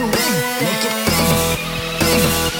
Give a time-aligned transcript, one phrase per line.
[0.00, 0.10] Make
[2.02, 2.53] it.